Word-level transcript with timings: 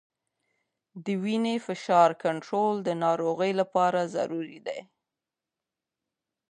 د 1.05 1.07
وینې 1.23 1.55
فشار 1.65 2.09
کنټرول 2.23 2.75
د 2.87 2.89
ناروغ 3.03 3.39
لپاره 3.59 4.01
ضروري 4.15 4.59
دی. 4.67 4.79